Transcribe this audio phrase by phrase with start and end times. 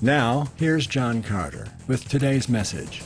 [0.00, 3.02] Now, here's John Carter with today's message.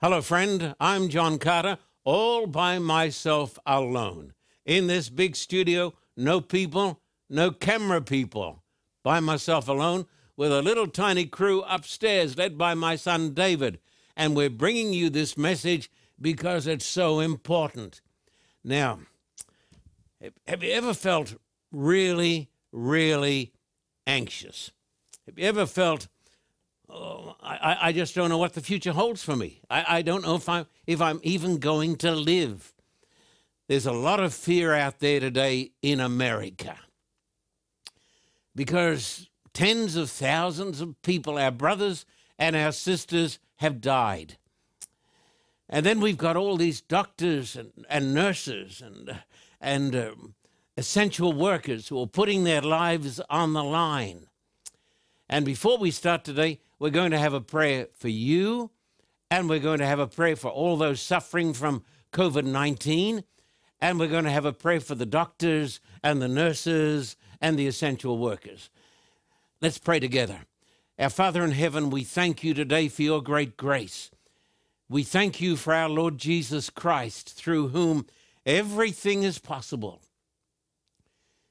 [0.00, 0.74] Hello, friend.
[0.80, 4.32] I'm John Carter, all by myself alone.
[4.64, 8.62] In this big studio, no people, no camera people.
[9.02, 10.06] By myself alone,
[10.38, 13.80] with a little tiny crew upstairs led by my son David.
[14.16, 18.00] And we're bringing you this message because it's so important.
[18.64, 19.00] Now,
[20.46, 21.34] have you ever felt
[21.70, 23.52] really really
[24.06, 24.70] anxious.
[25.26, 26.06] Have you ever felt,
[26.88, 29.60] oh, I, I just don't know what the future holds for me?
[29.68, 32.72] I, I don't know if I'm, if I'm even going to live.
[33.68, 36.76] There's a lot of fear out there today in America
[38.54, 42.06] because tens of thousands of people, our brothers
[42.38, 44.36] and our sisters, have died.
[45.68, 49.18] And then we've got all these doctors and, and nurses and,
[49.60, 50.34] and um,
[50.76, 54.26] essential workers who are putting their lives on the line.
[55.28, 58.70] And before we start today, we're going to have a prayer for you,
[59.30, 61.82] and we're going to have a prayer for all those suffering from
[62.12, 63.24] COVID 19,
[63.80, 67.66] and we're going to have a prayer for the doctors and the nurses and the
[67.66, 68.70] essential workers.
[69.60, 70.40] Let's pray together.
[70.98, 74.10] Our Father in heaven, we thank you today for your great grace.
[74.88, 78.06] We thank you for our Lord Jesus Christ, through whom
[78.44, 80.00] everything is possible.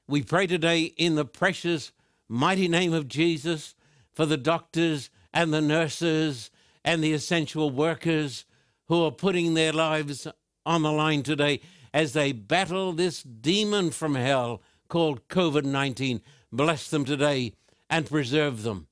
[0.08, 1.90] We pray today in the precious,
[2.28, 3.74] mighty name of Jesus
[4.12, 6.52] for the doctors and the nurses
[6.84, 8.44] and the essential workers
[8.86, 10.28] who are putting their lives
[10.64, 11.60] on the line today
[11.92, 16.20] as they battle this demon from hell called COVID 19.
[16.52, 17.54] Bless them today
[17.90, 18.86] and preserve them.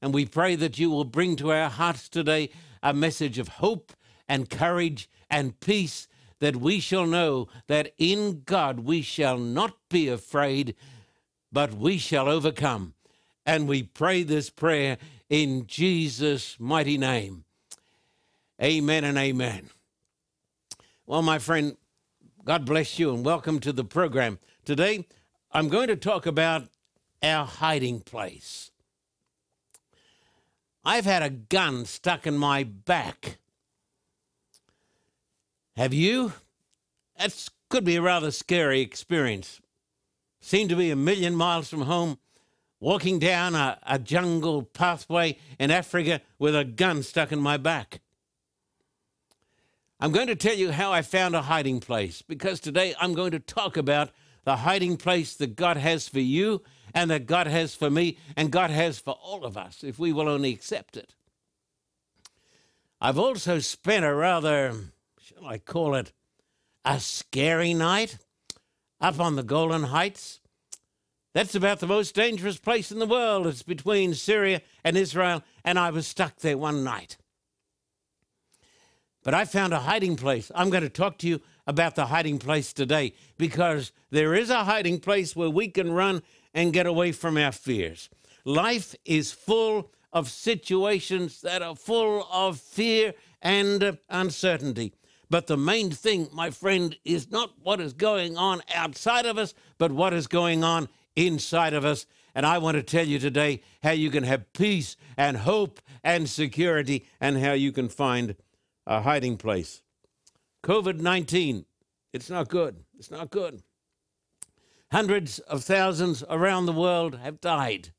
[0.00, 2.50] And we pray that you will bring to our hearts today
[2.84, 3.92] a message of hope
[4.28, 6.06] and courage and peace
[6.42, 10.74] that we shall know that in God we shall not be afraid,
[11.52, 12.94] but we shall overcome.
[13.46, 14.98] And we pray this prayer
[15.30, 17.44] in Jesus' mighty name.
[18.60, 19.70] Amen and amen.
[21.06, 21.76] Well, my friend,
[22.44, 24.40] God bless you and welcome to the program.
[24.64, 25.06] Today,
[25.52, 26.64] I'm going to talk about
[27.22, 28.72] our hiding place.
[30.84, 33.38] I've had a gun stuck in my back
[35.76, 36.32] have you?
[37.18, 39.60] That could be a rather scary experience.
[40.40, 42.18] Seem to be a million miles from home,
[42.80, 48.00] walking down a, a jungle pathway in Africa with a gun stuck in my back.
[50.00, 53.30] I'm going to tell you how I found a hiding place because today I'm going
[53.30, 54.10] to talk about
[54.44, 56.60] the hiding place that God has for you
[56.92, 60.12] and that God has for me and God has for all of us if we
[60.12, 61.14] will only accept it.
[63.00, 64.74] I've also spent a rather
[65.34, 66.12] shall I call it,
[66.84, 68.18] a scary night
[69.00, 70.40] up on the Golan Heights.
[71.34, 73.46] That's about the most dangerous place in the world.
[73.46, 77.16] It's between Syria and Israel, and I was stuck there one night.
[79.22, 80.50] But I found a hiding place.
[80.54, 84.64] I'm going to talk to you about the hiding place today because there is a
[84.64, 86.22] hiding place where we can run
[86.52, 88.10] and get away from our fears.
[88.44, 94.92] Life is full of situations that are full of fear and uncertainty.
[95.32, 99.54] But the main thing, my friend, is not what is going on outside of us,
[99.78, 102.04] but what is going on inside of us.
[102.34, 106.28] And I want to tell you today how you can have peace and hope and
[106.28, 108.36] security and how you can find
[108.86, 109.80] a hiding place.
[110.64, 111.64] COVID 19,
[112.12, 112.84] it's not good.
[112.98, 113.62] It's not good.
[114.90, 117.94] Hundreds of thousands around the world have died.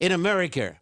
[0.00, 0.80] In America,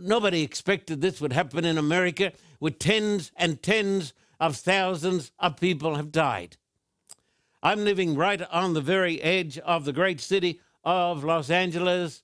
[0.00, 5.94] nobody expected this would happen in America with tens and tens of thousands of people
[5.94, 6.58] have died.
[7.62, 12.22] I'm living right on the very edge of the great city of Los Angeles,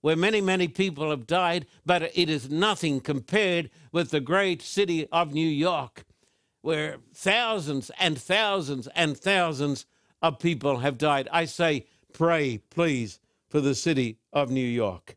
[0.00, 5.06] where many, many people have died, but it is nothing compared with the great city
[5.12, 6.02] of New York,
[6.60, 9.86] where thousands and thousands and thousands
[10.20, 11.28] of people have died.
[11.30, 15.16] I say, pray, please, for the city of New York.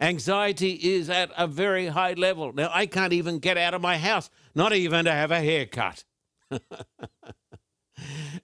[0.00, 2.52] Anxiety is at a very high level.
[2.52, 6.04] Now, I can't even get out of my house, not even to have a haircut.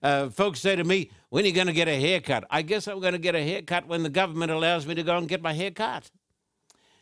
[0.03, 2.45] uh, folks say to me, When are you going to get a haircut?
[2.49, 5.17] I guess I'm going to get a haircut when the government allows me to go
[5.17, 6.09] and get my hair cut.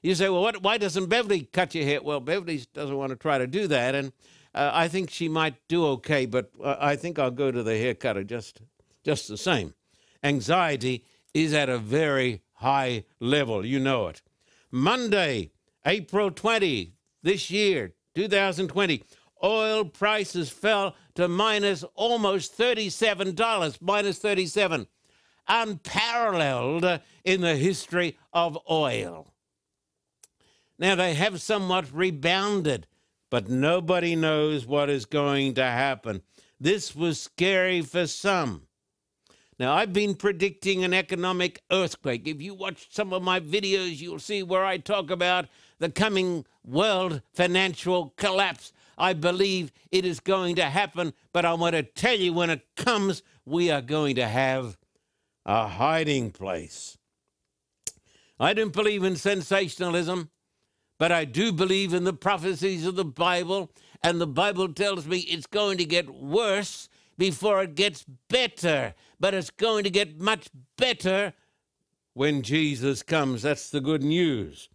[0.01, 2.01] You say, Well, what, why doesn't Beverly cut your hair?
[2.01, 3.95] Well, Beverly doesn't want to try to do that.
[3.95, 4.11] And
[4.53, 7.71] uh, I think she might do okay, but uh, I think I'll go to the
[7.71, 8.61] haircutter just,
[9.03, 9.73] just the same.
[10.23, 13.65] Anxiety is at a very high level.
[13.65, 14.21] You know it.
[14.71, 15.51] Monday,
[15.85, 19.03] April 20, this year, 2020,
[19.43, 24.87] oil prices fell to minus almost $37, minus 37,
[25.47, 29.31] unparalleled in the history of oil.
[30.79, 32.87] Now, they have somewhat rebounded,
[33.29, 36.23] but nobody knows what is going to happen.
[36.59, 38.63] This was scary for some.
[39.59, 42.27] Now, I've been predicting an economic earthquake.
[42.27, 45.45] If you watch some of my videos, you'll see where I talk about
[45.79, 48.73] the coming world financial collapse.
[48.97, 52.65] I believe it is going to happen, but I want to tell you when it
[52.75, 54.77] comes, we are going to have
[55.45, 56.97] a hiding place.
[58.39, 60.29] I don't believe in sensationalism,
[60.97, 63.71] but I do believe in the prophecies of the Bible,
[64.03, 69.33] and the Bible tells me it's going to get worse before it gets better but
[69.33, 71.33] it's going to get much better
[72.13, 73.41] when Jesus comes.
[73.41, 74.69] That's the good news.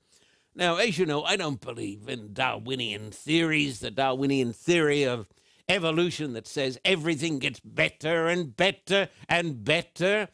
[0.54, 5.26] Now, as you know, I don't believe in Darwinian theories, the Darwinian theory of
[5.68, 10.28] evolution that says everything gets better and better and better.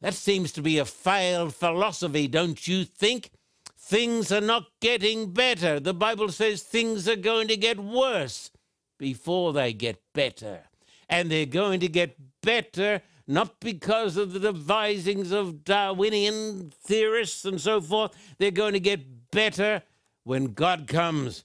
[0.00, 3.30] That seems to be a failed philosophy, don't you think?
[3.78, 5.78] Things are not getting better.
[5.78, 8.50] The Bible says things are going to get worse
[8.98, 10.62] before they get better
[11.08, 17.60] and they're going to get better, not because of the devisings of Darwinian theorists and
[17.60, 18.12] so forth.
[18.38, 19.82] They're going to get better
[20.24, 21.44] when God comes,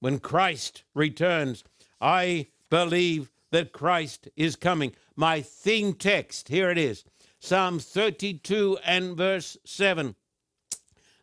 [0.00, 1.64] when Christ returns.
[2.00, 4.92] I believe that Christ is coming.
[5.16, 7.04] My theme text, here it is
[7.38, 10.14] Psalm 32 and verse 7.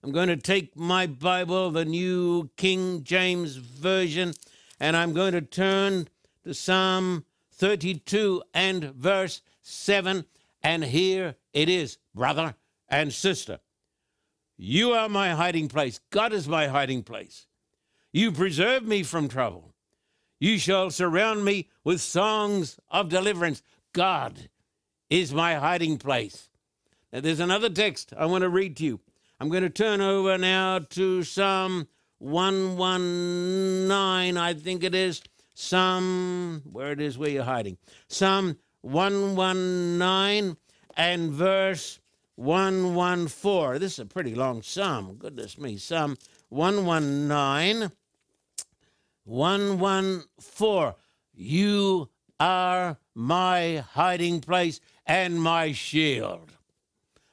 [0.04, 4.34] I'm going to take my Bible, the New King James Version,
[4.80, 6.08] and I'm going to turn
[6.44, 10.26] to Psalm 32 and verse 7.
[10.64, 12.56] And here it is, brother
[12.88, 13.60] and sister.
[14.58, 16.00] You are my hiding place.
[16.12, 17.48] God is my hiding place.
[18.14, 19.74] You preserve me from trouble.
[20.40, 23.62] You shall surround me with songs of deliverance.
[23.94, 24.50] God
[25.10, 26.50] is my hiding place.
[27.12, 29.00] Now, there's another text I want to read to you.
[29.40, 31.88] I'm going to turn over now to Psalm
[32.20, 35.24] 119, I think it is,
[35.56, 37.80] Psalm, where it is where you're hiding.
[38.08, 40.58] Psalm 119
[40.98, 42.00] and verse
[42.36, 43.80] 114.
[43.80, 45.16] This is a pretty long psalm.
[45.18, 45.78] Goodness me.
[45.78, 46.18] Psalm
[46.50, 47.92] 119,
[49.24, 50.94] 114.
[51.34, 56.52] You are my hiding place and my shield.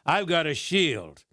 [0.05, 1.25] I've got a shield.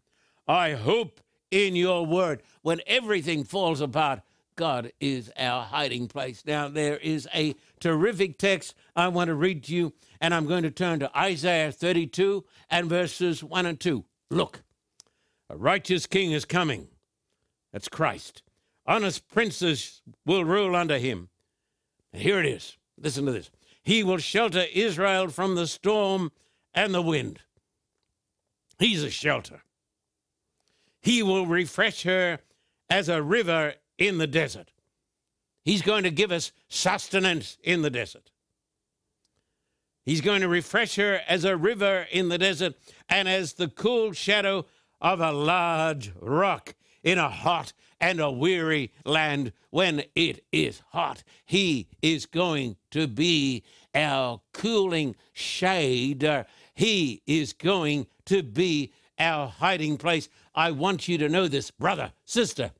[0.47, 1.19] I hope
[1.51, 2.41] in your word.
[2.61, 4.21] When everything falls apart,
[4.55, 6.43] God is our hiding place.
[6.45, 10.63] Now, there is a terrific text I want to read to you, and I'm going
[10.63, 14.05] to turn to Isaiah 32 and verses 1 and 2.
[14.31, 14.63] Look,
[15.49, 16.87] a righteous king is coming.
[17.73, 18.41] That's Christ.
[18.85, 21.29] Honest princes will rule under him.
[22.13, 22.77] And here it is.
[22.97, 23.51] Listen to this.
[23.83, 26.31] He will shelter Israel from the storm
[26.73, 27.39] and the wind.
[28.79, 29.61] He's a shelter.
[31.01, 32.39] He will refresh her
[32.89, 34.71] as a river in the desert.
[35.63, 38.31] He's going to give us sustenance in the desert.
[40.05, 42.75] He's going to refresh her as a river in the desert
[43.09, 44.65] and as the cool shadow
[45.01, 51.23] of a large rock in a hot and a weary land when it is hot.
[51.45, 53.63] He is going to be
[53.95, 56.45] our cooling shade.
[56.75, 60.29] He is going to be our hiding place.
[60.53, 62.71] I want you to know this, brother, sister.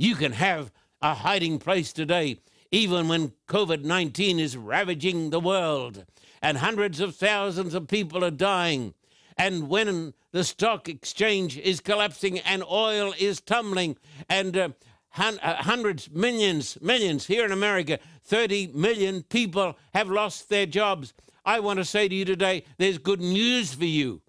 [0.00, 2.38] You can have a hiding place today,
[2.70, 6.06] even when COVID 19 is ravaging the world
[6.40, 8.94] and hundreds of thousands of people are dying.
[9.36, 14.68] And when the stock exchange is collapsing and oil is tumbling and uh,
[15.10, 21.12] hun- uh, hundreds, millions, millions here in America, 30 million people have lost their jobs.
[21.44, 24.22] I want to say to you today there's good news for you.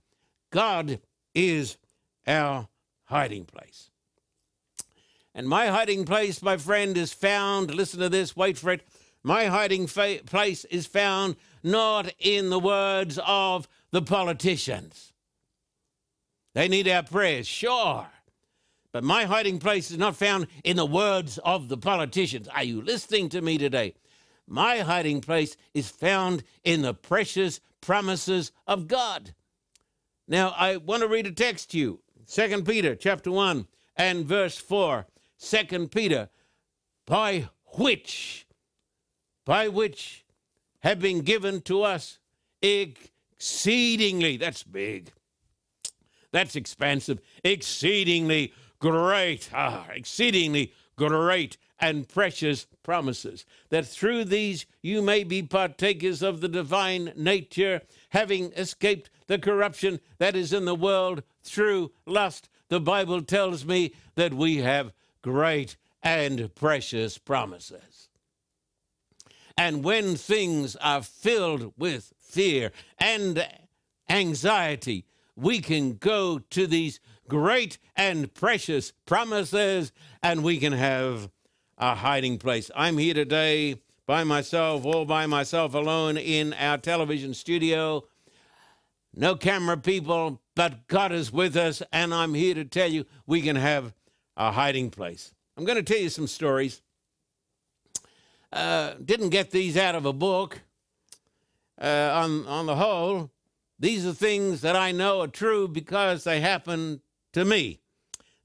[0.51, 0.99] God
[1.33, 1.77] is
[2.27, 2.67] our
[3.05, 3.90] hiding place.
[5.33, 8.87] And my hiding place, my friend, is found, listen to this, wait for it.
[9.23, 15.13] My hiding fa- place is found not in the words of the politicians.
[16.53, 18.07] They need our prayers, sure.
[18.91, 22.49] But my hiding place is not found in the words of the politicians.
[22.49, 23.93] Are you listening to me today?
[24.47, 29.33] My hiding place is found in the precious promises of God.
[30.27, 32.01] Now, I want to read a text to you.
[32.29, 35.05] 2 Peter chapter 1 and verse 4.
[35.41, 36.29] 2 Peter,
[37.05, 38.45] by which,
[39.43, 40.23] by which
[40.81, 42.19] have been given to us
[42.61, 45.11] exceedingly, that's big,
[46.31, 55.23] that's expansive, exceedingly great, ah, exceedingly great and precious promises, that through these you may
[55.23, 61.23] be partakers of the divine nature, having escaped the corruption that is in the world
[61.41, 62.47] through lust.
[62.69, 68.09] The Bible tells me that we have great and precious promises.
[69.57, 73.47] And when things are filled with fear and
[74.09, 79.91] anxiety, we can go to these great and precious promises
[80.23, 81.29] and we can have
[81.77, 82.69] a hiding place.
[82.75, 88.03] I'm here today by myself, all by myself alone in our television studio.
[89.13, 93.41] No camera people, but God is with us, and I'm here to tell you we
[93.41, 93.93] can have
[94.37, 95.33] a hiding place.
[95.57, 96.81] I'm going to tell you some stories.
[98.51, 100.61] Uh, didn't get these out of a book.
[101.81, 103.31] Uh, on, on the whole,
[103.79, 107.01] these are things that I know are true because they happened
[107.33, 107.79] to me.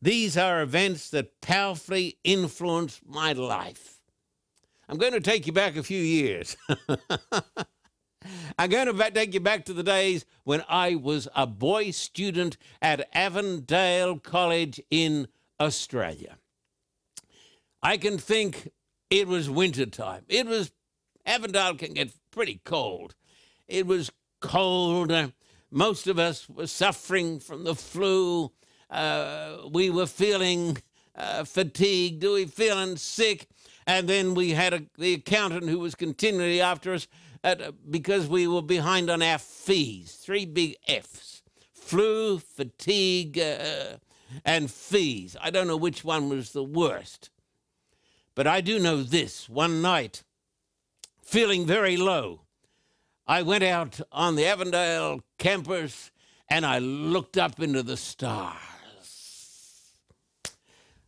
[0.01, 4.01] These are events that powerfully influenced my life.
[4.89, 6.57] I'm going to take you back a few years.
[8.59, 12.57] I'm going to take you back to the days when I was a boy student
[12.81, 15.29] at Avondale College in
[15.61, 16.39] Australia.
[17.83, 18.71] I can think
[19.11, 20.25] it was winter time.
[20.29, 20.73] It was,
[21.25, 23.15] Avondale can get pretty cold.
[23.69, 24.11] It was
[24.41, 25.13] cold.
[25.71, 28.53] Most of us were suffering from the flu
[28.91, 30.79] uh, we were feeling
[31.15, 33.49] uh, fatigued, we were feeling sick,
[33.87, 37.09] and then we had a, the accountant who was continually after us
[37.43, 40.13] at, because we were behind on our fees.
[40.13, 43.97] Three big F's: flu, fatigue, uh,
[44.45, 45.37] and fees.
[45.41, 47.31] I don't know which one was the worst,
[48.35, 50.23] but I do know this: one night,
[51.23, 52.43] feeling very low.
[53.27, 56.13] I went out on the Avondale campus
[56.49, 58.57] and I looked up into the stars.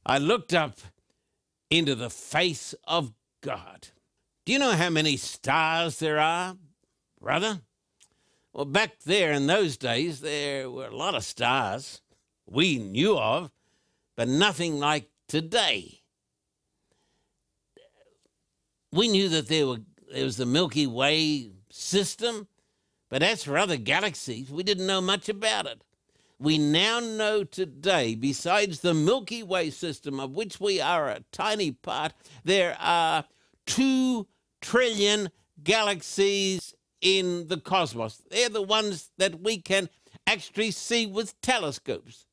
[0.04, 0.78] I looked up
[1.70, 3.88] into the face of God.
[4.44, 6.56] Do you know how many stars there are,
[7.20, 7.60] brother?
[8.52, 12.00] Well, back there in those days, there were a lot of stars
[12.50, 13.50] we knew of,
[14.16, 16.00] but nothing like today.
[18.92, 19.80] We knew that there, were,
[20.12, 22.48] there was the Milky Way system,
[23.10, 25.82] but as for other galaxies, we didn't know much about it
[26.38, 31.72] we now know today, besides the Milky Way system, of which we are a tiny
[31.72, 32.12] part,
[32.44, 33.24] there are
[33.66, 34.26] two
[34.60, 35.30] trillion
[35.62, 38.22] galaxies in the cosmos.
[38.30, 39.88] They're the ones that we can
[40.26, 42.26] actually see with telescopes.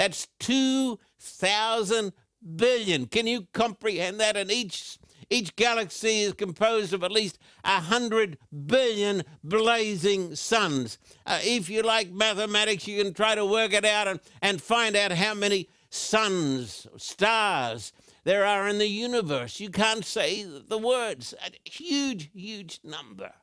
[0.00, 2.14] That's 2,000
[2.56, 3.04] billion.
[3.04, 4.34] Can you comprehend that?
[4.34, 10.96] And each each galaxy is composed of at least a hundred billion blazing suns.
[11.26, 14.96] Uh, if you like mathematics, you can try to work it out and, and find
[14.96, 17.92] out how many suns, stars
[18.24, 19.60] there are in the universe.
[19.60, 21.34] You can't say the words.
[21.46, 23.34] A huge, huge number.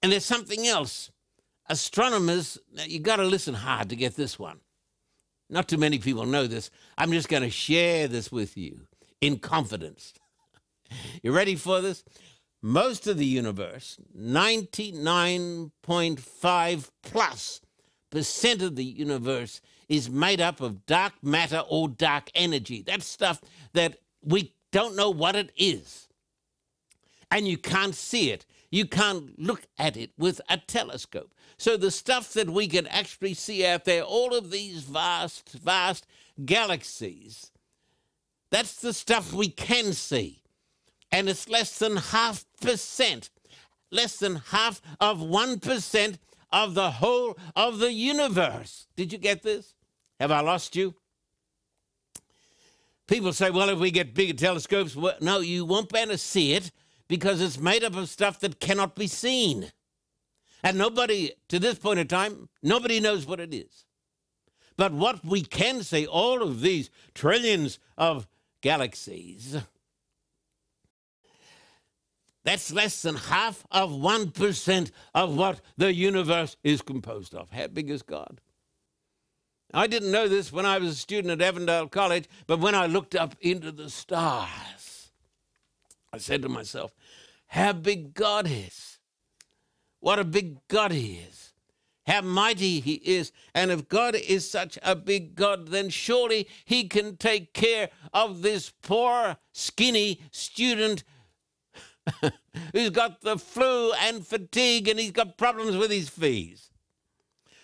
[0.00, 1.10] And there's something else.
[1.70, 4.58] Astronomers, you got to listen hard to get this one.
[5.48, 6.68] Not too many people know this.
[6.98, 8.80] I'm just going to share this with you
[9.20, 10.14] in confidence.
[11.22, 12.02] you ready for this?
[12.60, 17.60] Most of the universe, 99.5 plus
[18.10, 22.82] percent of the universe, is made up of dark matter or dark energy.
[22.84, 23.40] That's stuff
[23.74, 26.08] that we don't know what it is.
[27.30, 28.44] And you can't see it.
[28.72, 31.32] You can't look at it with a telescope.
[31.60, 36.06] So the stuff that we can actually see out there, all of these vast, vast
[36.42, 37.50] galaxies,
[38.50, 40.42] that's the stuff we can see.
[41.12, 43.28] And it's less than half percent,
[43.90, 46.18] less than half of 1%
[46.50, 48.86] of the whole of the universe.
[48.96, 49.74] Did you get this?
[50.18, 50.94] Have I lost you?
[53.06, 56.16] People say, well, if we get bigger telescopes, well, no, you won't be able to
[56.16, 56.70] see it
[57.06, 59.70] because it's made up of stuff that cannot be seen.
[60.62, 63.84] And nobody, to this point in time, nobody knows what it is.
[64.76, 68.26] But what we can say, all of these trillions of
[68.60, 69.56] galaxies.
[72.44, 77.50] That's less than half of 1% of what the universe is composed of.
[77.50, 78.40] How big is God?
[79.72, 82.86] I didn't know this when I was a student at Avondale College, but when I
[82.86, 85.10] looked up into the stars,
[86.12, 86.92] I said to myself,
[87.48, 88.89] how big God is.
[90.00, 91.52] What a big God he is.
[92.06, 93.30] How mighty he is.
[93.54, 98.42] And if God is such a big God, then surely he can take care of
[98.42, 101.04] this poor, skinny student
[102.72, 106.70] who's got the flu and fatigue and he's got problems with his fees.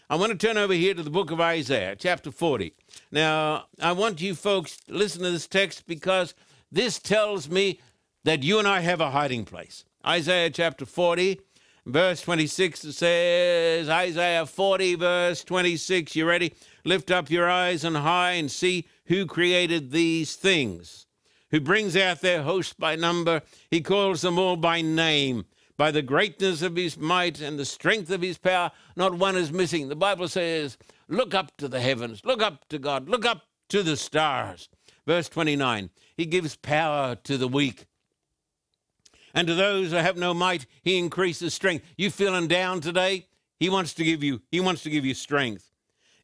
[0.09, 2.73] I want to turn over here to the book of Isaiah, chapter 40.
[3.11, 6.35] Now, I want you folks to listen to this text because
[6.71, 7.81] this tells me
[8.23, 9.85] that you and I have a hiding place.
[10.07, 11.40] Isaiah chapter 40,
[11.87, 16.55] verse 26 says, Isaiah 40, verse 26, you ready?
[16.85, 21.07] Lift up your eyes on high and see who created these things,
[21.50, 23.43] who brings out their host by number.
[23.71, 25.47] He calls them all by name.
[25.78, 29.52] By the greatness of his might and the strength of his power, not one is
[29.52, 29.88] missing.
[29.88, 30.78] The Bible says,
[31.09, 34.71] Look up to the heavens, look up to God, look up to the stars.
[35.07, 37.87] Verse 29 He gives power to the weak.
[39.37, 41.85] And to those who have no might, he increases strength.
[41.99, 43.26] You feeling down today?
[43.61, 45.71] He wants to give you, he wants to give you strength.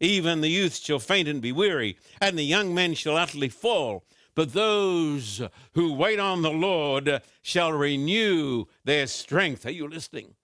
[0.01, 4.03] Even the youth shall faint and be weary, and the young men shall utterly fall.
[4.35, 5.43] But those
[5.75, 9.67] who wait on the Lord shall renew their strength.
[9.67, 10.35] Are you listening?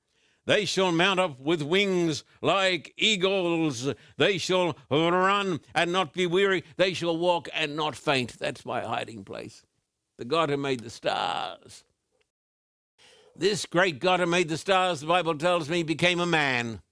[0.45, 3.95] They shall mount up with wings like eagles.
[4.19, 6.65] They shall run and not be weary.
[6.77, 8.39] They shall walk and not faint.
[8.39, 9.63] That's my hiding place.
[10.19, 11.85] The God who made the stars.
[13.39, 16.83] This great God who made the stars, the Bible tells me, became a man.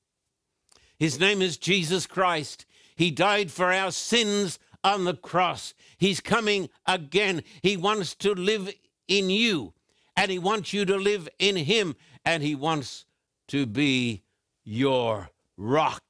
[0.96, 2.66] His name is Jesus Christ.
[2.94, 5.74] He died for our sins on the cross.
[5.98, 7.42] He's coming again.
[7.62, 8.72] He wants to live
[9.08, 9.74] in you,
[10.16, 13.06] and He wants you to live in Him, and He wants
[13.48, 14.22] to be
[14.62, 16.04] your rock.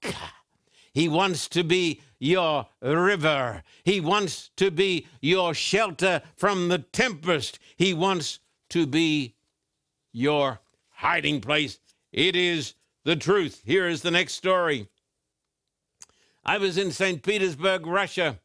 [0.92, 3.62] He wants to be your river.
[3.84, 7.58] He wants to be your shelter from the tempest.
[7.76, 9.35] He wants to be
[10.16, 11.78] your hiding place.
[12.10, 13.62] It is the truth.
[13.64, 14.88] Here is the next story.
[16.44, 17.22] I was in St.
[17.22, 18.40] Petersburg, Russia.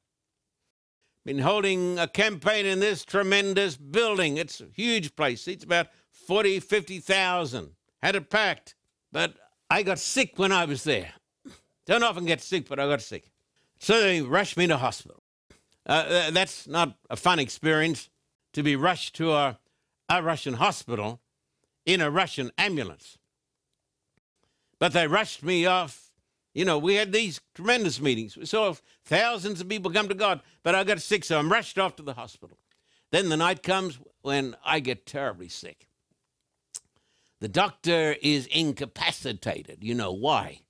[1.24, 4.38] Been holding a campaign in this tremendous building.
[4.38, 5.48] It's a huge place.
[5.48, 7.72] It's about 40, 50,000.
[8.03, 8.75] Had it packed.
[9.12, 9.36] But
[9.70, 11.14] I got sick when I was there.
[11.86, 13.31] Don't often get sick, but I got sick.
[13.79, 15.24] So they rushed me to hospital.
[15.86, 18.10] Uh, that's not a fun experience
[18.53, 19.60] to be rushed to a,
[20.10, 21.22] a Russian hospital
[21.85, 23.17] in a Russian ambulance.
[24.79, 26.11] But they rushed me off.
[26.53, 28.35] You know, we had these tremendous meetings.
[28.35, 28.74] We saw
[29.05, 32.03] thousands of people come to God, but I got sick, so I'm rushed off to
[32.03, 32.57] the hospital.
[33.11, 35.87] Then the night comes when I get terribly sick.
[37.39, 39.83] The doctor is incapacitated.
[39.83, 40.61] You know why?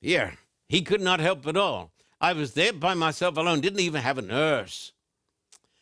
[0.00, 0.32] Yeah,
[0.68, 1.92] he could not help at all.
[2.20, 4.92] I was there by myself alone, didn't even have a nurse.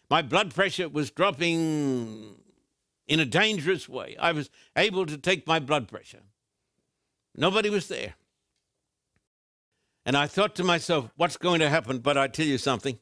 [0.08, 2.36] My blood pressure was dropping
[3.12, 4.16] in a dangerous way.
[4.18, 6.22] I was able to take my blood pressure.
[7.36, 8.14] Nobody was there.
[10.06, 11.98] And I thought to myself, what's going to happen?
[11.98, 12.98] But I tell you something.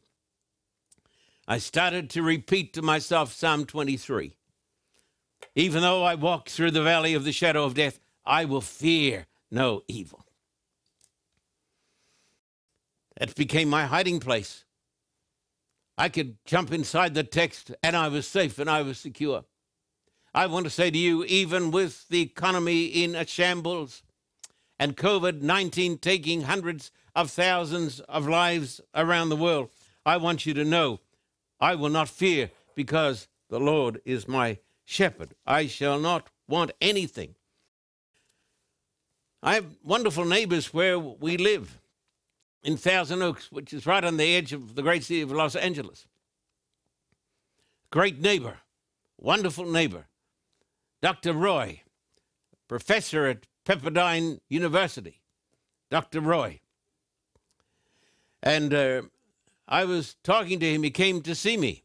[1.47, 4.35] I started to repeat to myself Psalm 23.
[5.55, 9.29] Even though I walk through the valley of the shadow of death, I will fear
[9.49, 10.27] no evil.
[13.17, 14.65] That became my hiding place.
[15.97, 19.45] I could jump inside the text and I was safe and I was secure.
[20.33, 24.03] I want to say to you, even with the economy in a shambles
[24.79, 29.71] and COVID 19 taking hundreds of thousands of lives around the world,
[30.07, 31.01] I want you to know
[31.61, 35.35] I will not fear because the Lord is my shepherd.
[35.47, 37.35] I shall not want anything.
[39.43, 41.81] I have wonderful neighbors where we live
[42.63, 45.57] in Thousand Oaks, which is right on the edge of the great city of Los
[45.57, 46.07] Angeles.
[47.91, 48.59] Great neighbor,
[49.19, 50.07] wonderful neighbor.
[51.03, 51.33] Dr.
[51.33, 51.83] Roy,
[52.69, 55.21] professor at Pepperdine University.
[55.91, 56.21] Dr.
[56.21, 56.61] Roy.
[58.43, 59.03] And uh,
[59.67, 60.83] I was talking to him.
[60.83, 61.83] He came to see me.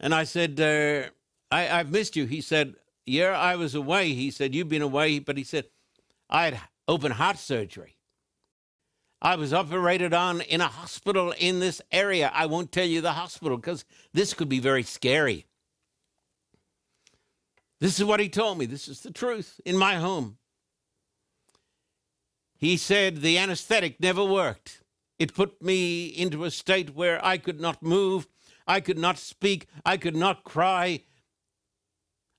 [0.00, 1.10] And I said, uh,
[1.50, 2.26] I, I've missed you.
[2.26, 2.74] He said,
[3.06, 4.12] Yeah, I was away.
[4.12, 5.18] He said, You've been away.
[5.18, 5.66] But he said,
[6.28, 7.96] I had open heart surgery.
[9.22, 12.30] I was operated on in a hospital in this area.
[12.34, 15.46] I won't tell you the hospital because this could be very scary.
[17.80, 18.66] This is what he told me.
[18.66, 20.38] This is the truth in my home.
[22.56, 24.82] He said the anesthetic never worked.
[25.18, 28.26] It put me into a state where I could not move,
[28.66, 31.02] I could not speak, I could not cry,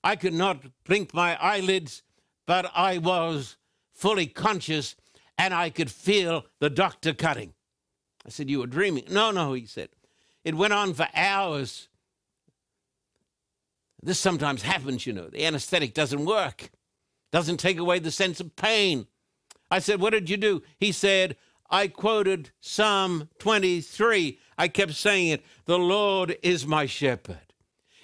[0.02, 2.02] I could not blink my eyelids,
[2.46, 3.56] but I was
[3.92, 4.94] fully conscious
[5.38, 7.54] and I could feel the doctor cutting.
[8.24, 9.04] I said, You were dreaming.
[9.10, 9.90] No, no, he said.
[10.44, 11.88] It went on for hours.
[14.06, 15.28] This sometimes happens, you know.
[15.28, 16.70] The anesthetic doesn't work,
[17.32, 19.08] doesn't take away the sense of pain.
[19.68, 20.62] I said, What did you do?
[20.78, 21.36] He said,
[21.68, 24.38] I quoted Psalm 23.
[24.56, 27.52] I kept saying it The Lord is my shepherd.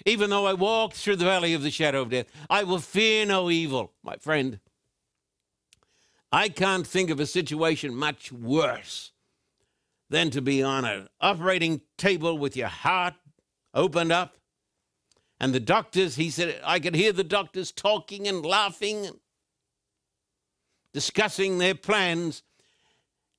[0.05, 3.25] Even though I walk through the valley of the shadow of death, I will fear
[3.25, 3.93] no evil.
[4.03, 4.59] My friend,
[6.33, 9.13] I can't think of a situation much worse
[10.09, 13.13] than to be on an operating table with your heart
[13.73, 14.35] opened up.
[15.43, 19.19] And the doctors, he said, I could hear the doctors talking and laughing and
[20.93, 22.43] discussing their plans.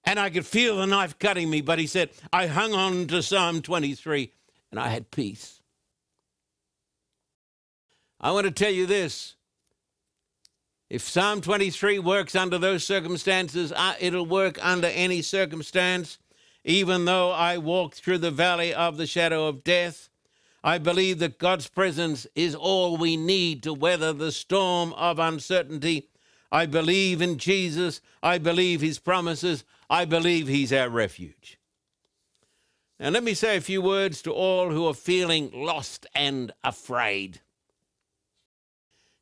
[0.05, 1.63] And I could feel the knife cutting me.
[1.63, 4.31] But he said, I hung on to Psalm 23
[4.71, 5.63] and I had peace.
[8.21, 9.37] I want to tell you this.
[10.91, 16.19] If Psalm 23 works under those circumstances, uh, it'll work under any circumstance.
[16.65, 20.11] Even though I walk through the valley of the shadow of death,
[20.65, 26.09] I believe that God's presence is all we need to weather the storm of uncertainty.
[26.51, 28.01] I believe in Jesus.
[28.23, 29.63] I believe his promises.
[29.91, 31.59] I believe he's our refuge.
[32.99, 37.41] Now, let me say a few words to all who are feeling lost and afraid.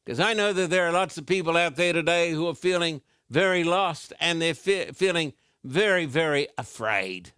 [0.05, 3.00] Because I know that there are lots of people out there today who are feeling
[3.31, 5.33] very lost and they're fe- feeling
[5.64, 7.33] very, very afraid.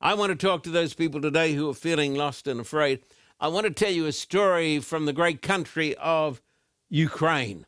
[0.00, 3.00] I want to talk to those people today who are feeling lost and afraid.
[3.40, 6.42] I want to tell you a story from the great country of
[6.90, 7.66] Ukraine.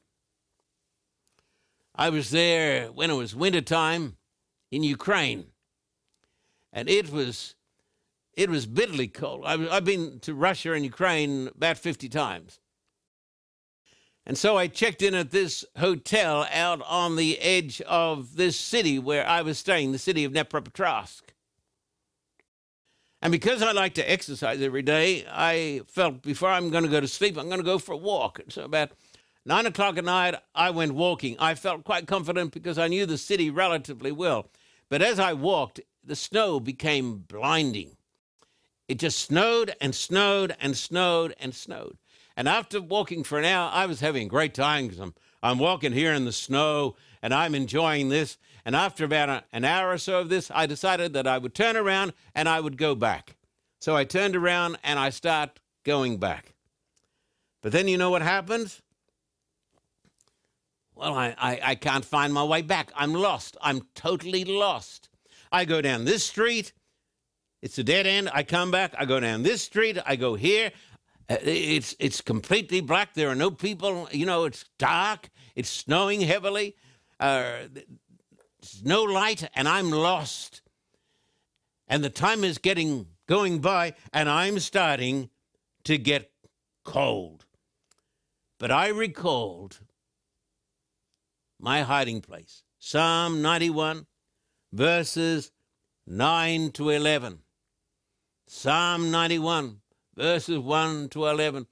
[1.94, 4.16] I was there when it was wintertime
[4.70, 5.46] in Ukraine,
[6.72, 7.54] and it was
[8.34, 9.44] it was bitterly cold.
[9.44, 12.60] I've been to Russia and Ukraine about 50 times.
[14.24, 18.98] And so I checked in at this hotel out on the edge of this city
[18.98, 21.22] where I was staying, the city of Dnepropetrovsk.
[23.20, 27.00] And because I like to exercise every day, I felt before I'm going to go
[27.00, 28.40] to sleep, I'm going to go for a walk.
[28.48, 28.92] So about
[29.44, 31.36] nine o'clock at night, I went walking.
[31.38, 34.50] I felt quite confident because I knew the city relatively well.
[34.88, 37.96] But as I walked, the snow became blinding.
[38.86, 41.98] It just snowed and snowed and snowed and snowed.
[42.36, 45.58] And after walking for an hour, I was having a great time because I'm, I'm
[45.58, 48.38] walking here in the snow and I'm enjoying this.
[48.68, 51.74] And after about an hour or so of this, I decided that I would turn
[51.74, 53.34] around and I would go back.
[53.80, 56.52] So I turned around and I start going back.
[57.62, 58.82] But then you know what happens?
[60.94, 62.92] Well, I, I, I can't find my way back.
[62.94, 63.56] I'm lost.
[63.62, 65.08] I'm totally lost.
[65.50, 66.74] I go down this street.
[67.62, 68.28] It's a dead end.
[68.34, 68.94] I come back.
[68.98, 69.96] I go down this street.
[70.04, 70.72] I go here.
[71.30, 73.14] Uh, it's it's completely black.
[73.14, 74.10] There are no people.
[74.12, 75.30] You know, it's dark.
[75.56, 76.76] It's snowing heavily.
[77.18, 77.60] Uh,
[78.84, 80.62] no light, and I'm lost.
[81.86, 85.30] And the time is getting going by, and I'm starting
[85.84, 86.30] to get
[86.84, 87.44] cold.
[88.58, 89.78] But I recalled
[91.60, 94.06] my hiding place Psalm 91,
[94.72, 95.50] verses
[96.06, 97.40] 9 to 11.
[98.46, 99.80] Psalm 91,
[100.16, 101.66] verses 1 to 11.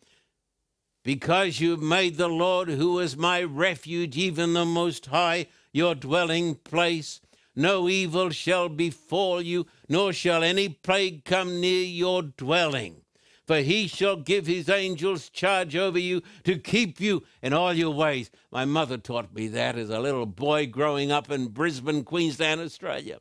[1.03, 5.47] Because you've made the Lord, who is my refuge, even the Most High,
[5.77, 7.21] your dwelling place,
[7.55, 13.03] no evil shall befall you, nor shall any plague come near your dwelling.
[13.47, 17.95] For he shall give his angels charge over you to keep you in all your
[17.95, 18.31] ways.
[18.51, 23.19] My mother taught me that as a little boy growing up in Brisbane, Queensland, Australia.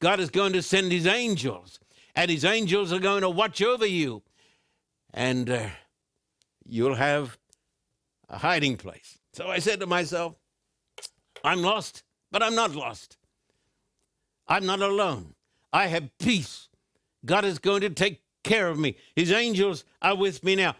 [0.00, 1.80] God is going to send his angels
[2.18, 4.24] and his angels are going to watch over you,
[5.14, 5.68] and uh,
[6.66, 7.38] you'll have
[8.28, 9.18] a hiding place.
[9.34, 10.34] So I said to myself,
[11.48, 13.16] I'm lost, but I'm not lost.
[14.46, 15.34] I'm not alone.
[15.72, 16.68] I have peace.
[17.24, 18.96] God is going to take care of me.
[19.16, 20.76] His angels are with me now.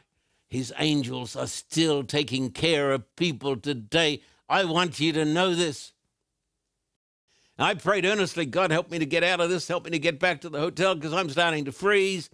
[0.46, 4.20] His angels are still taking care of people today.
[4.46, 5.94] I want you to know this.
[7.58, 10.20] I prayed earnestly, God, help me to get out of this, help me to get
[10.20, 12.28] back to the hotel because I'm starting to freeze.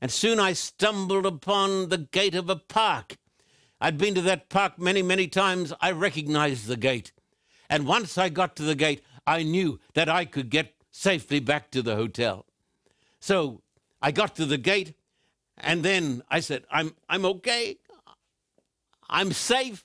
[0.00, 3.18] And soon I stumbled upon the gate of a park.
[3.78, 5.74] I'd been to that park many, many times.
[5.82, 7.12] I recognized the gate.
[7.68, 11.70] And once I got to the gate, I knew that I could get safely back
[11.72, 12.46] to the hotel.
[13.20, 13.62] So
[14.02, 14.94] I got to the gate,
[15.56, 17.78] and then I said, I'm, I'm okay.
[19.08, 19.84] I'm safe.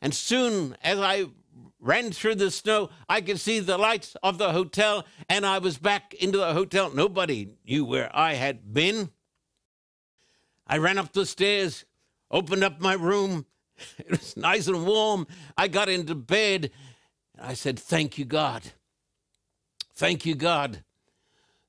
[0.00, 1.26] And soon as I
[1.80, 2.90] ran through the snow.
[3.08, 6.90] I could see the lights of the hotel, and I was back into the hotel.
[6.92, 9.10] Nobody knew where I had been.
[10.66, 11.84] I ran up the stairs,
[12.30, 13.46] opened up my room.
[13.98, 15.26] It was nice and warm.
[15.56, 16.70] I got into bed.
[17.36, 18.62] And I said, Thank you, God.
[19.94, 20.84] Thank you, God.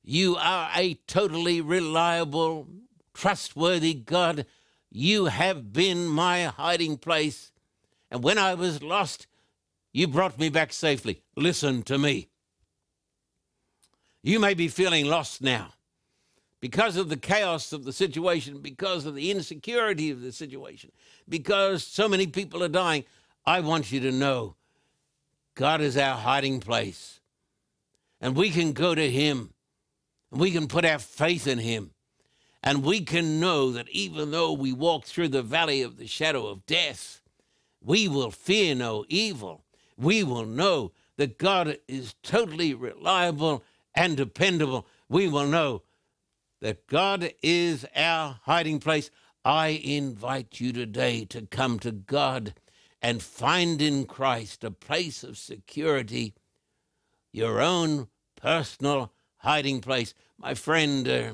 [0.04, 2.68] You are a totally reliable,
[3.14, 4.46] trustworthy God.
[4.92, 7.52] You have been my hiding place.
[8.10, 9.28] And when I was lost,
[9.92, 11.22] you brought me back safely.
[11.36, 12.30] Listen to me.
[14.24, 15.74] You may be feeling lost now
[16.62, 20.92] because of the chaos of the situation, because of the insecurity of the situation,
[21.28, 23.06] because so many people are dying.
[23.46, 24.56] I want you to know
[25.56, 27.20] God is our hiding place.
[28.22, 29.54] And we can go to Him
[30.32, 31.92] and we can put our faith in Him.
[32.62, 36.48] And we can know that even though we walk through the valley of the shadow
[36.48, 37.22] of death,
[37.82, 39.64] we will fear no evil.
[39.98, 43.64] We will know that God is totally reliable
[43.96, 44.86] and dependable.
[45.08, 45.84] We will know
[46.62, 49.10] that God is our hiding place.
[49.46, 52.54] I invite you today to come to God
[53.02, 56.34] and find in Christ a place of security,
[57.32, 60.14] your own personal hiding place.
[60.38, 61.34] My friend, uh,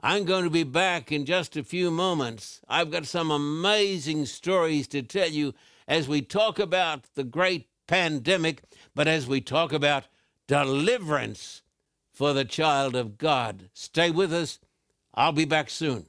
[0.00, 2.60] I'm going to be back in just a few moments.
[2.68, 5.54] I've got some amazing stories to tell you
[5.88, 8.62] as we talk about the great pandemic,
[8.94, 10.04] but as we talk about
[10.46, 11.61] deliverance
[12.12, 13.70] for the child of God.
[13.72, 14.58] Stay with us.
[15.14, 16.06] I'll be back soon.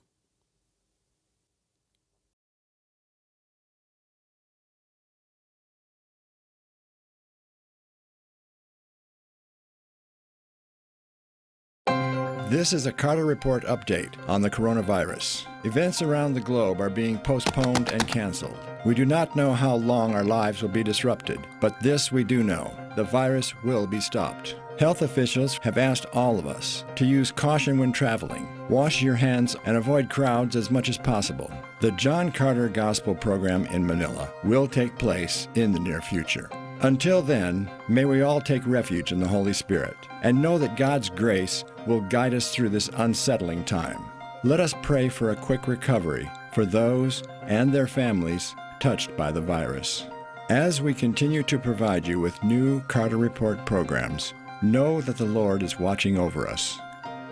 [12.49, 15.47] This is a Carter Report update on the coronavirus.
[15.65, 18.59] Events around the globe are being postponed and canceled.
[18.85, 22.43] We do not know how long our lives will be disrupted, but this we do
[22.43, 24.55] know the virus will be stopped.
[24.79, 29.55] Health officials have asked all of us to use caution when traveling, wash your hands,
[29.65, 31.51] and avoid crowds as much as possible.
[31.79, 36.49] The John Carter Gospel Program in Manila will take place in the near future.
[36.81, 41.09] Until then, may we all take refuge in the Holy Spirit and know that God's
[41.09, 44.03] grace will guide us through this unsettling time.
[44.43, 49.39] Let us pray for a quick recovery for those and their families touched by the
[49.39, 50.07] virus.
[50.49, 54.33] As we continue to provide you with new Carter Report programs,
[54.63, 56.79] know that the Lord is watching over us.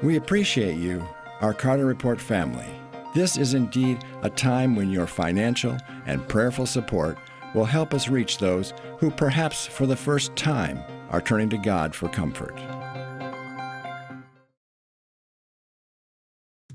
[0.03, 1.07] We appreciate you,
[1.39, 2.67] our Carter Report family.
[3.15, 7.17] This is indeed a time when your financial and prayerful support
[7.55, 11.95] will help us reach those who perhaps for the first time are turning to God
[11.95, 12.57] for comfort.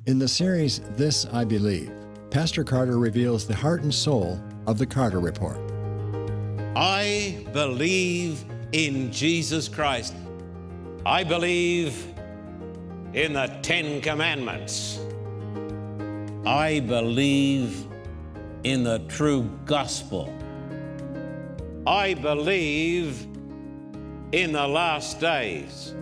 [0.07, 1.91] In the series This I Believe,
[2.31, 5.59] Pastor Carter reveals the heart and soul of the Carter Report.
[6.77, 10.15] I believe in Jesus Christ.
[11.07, 12.05] I believe
[13.15, 14.99] in the Ten Commandments.
[16.45, 17.87] I believe
[18.65, 20.37] in the true gospel.
[21.87, 23.25] I believe
[24.33, 25.95] in the last days.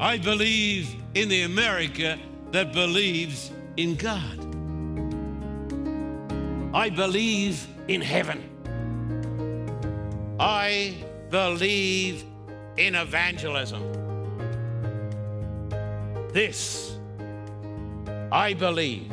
[0.00, 2.18] I believe in the America
[2.52, 4.38] that believes in God.
[6.74, 8.48] I believe in heaven.
[10.40, 10.96] I
[11.28, 12.24] believe
[12.78, 13.89] in evangelism.
[16.32, 16.96] This
[18.30, 19.12] I believe.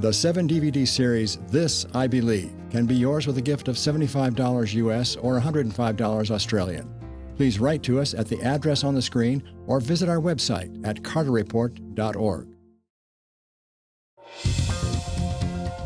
[0.00, 4.72] The seven DVD series This I Believe can be yours with a gift of $75
[4.74, 6.88] US or $105 Australian.
[7.36, 11.02] Please write to us at the address on the screen or visit our website at
[11.02, 12.48] carterreport.org.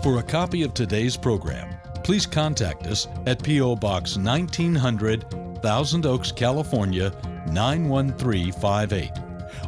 [0.04, 3.74] For a copy of today's program, please contact us at P.O.
[3.76, 7.10] Box 1900, Thousand Oaks, California
[7.50, 9.23] 91358.